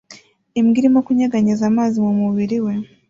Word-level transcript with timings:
Imbwa 0.59 0.75
irimo 0.81 0.99
kunyeganyeza 1.05 1.63
amazi 1.71 1.95
mu 2.05 2.11
mubiri 2.21 2.57
we 2.65 2.73